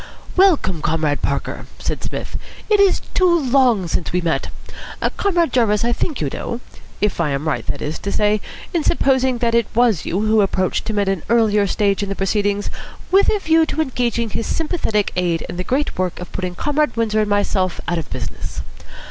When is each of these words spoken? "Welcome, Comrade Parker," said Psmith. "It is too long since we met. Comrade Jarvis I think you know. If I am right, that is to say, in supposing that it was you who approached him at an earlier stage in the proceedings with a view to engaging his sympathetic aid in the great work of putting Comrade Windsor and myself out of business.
"Welcome, 0.35 0.81
Comrade 0.81 1.21
Parker," 1.21 1.67
said 1.77 2.03
Psmith. 2.03 2.35
"It 2.71 2.79
is 2.79 3.01
too 3.13 3.39
long 3.39 3.87
since 3.87 4.11
we 4.11 4.19
met. 4.19 4.47
Comrade 5.15 5.53
Jarvis 5.53 5.85
I 5.85 5.93
think 5.93 6.19
you 6.19 6.29
know. 6.33 6.59
If 7.01 7.21
I 7.21 7.29
am 7.29 7.47
right, 7.47 7.63
that 7.67 7.83
is 7.83 7.99
to 7.99 8.11
say, 8.11 8.41
in 8.73 8.83
supposing 8.83 9.37
that 9.37 9.53
it 9.53 9.67
was 9.75 10.03
you 10.03 10.21
who 10.21 10.41
approached 10.41 10.89
him 10.89 10.97
at 10.97 11.07
an 11.07 11.21
earlier 11.29 11.67
stage 11.67 12.01
in 12.01 12.09
the 12.09 12.15
proceedings 12.15 12.71
with 13.11 13.29
a 13.29 13.37
view 13.37 13.63
to 13.67 13.79
engaging 13.79 14.31
his 14.31 14.47
sympathetic 14.47 15.11
aid 15.15 15.43
in 15.47 15.57
the 15.57 15.63
great 15.63 15.99
work 15.99 16.19
of 16.19 16.31
putting 16.31 16.55
Comrade 16.55 16.97
Windsor 16.97 17.19
and 17.21 17.29
myself 17.29 17.79
out 17.87 17.99
of 17.99 18.09
business. 18.09 18.63